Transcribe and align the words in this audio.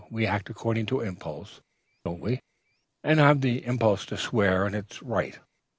'We 0.09 0.25
act 0.25 0.49
according 0.49 0.87
to 0.87 1.01
impulse, 1.01 1.61
don't 2.03 2.21
we? 2.21 2.39
And 3.03 3.21
I've 3.21 3.41
the 3.41 3.63
impulse 3.63 4.03
to 4.07 4.17
swear; 4.17 4.65
and 4.65 4.73
it's 4.73 5.03
right. 5.03 5.37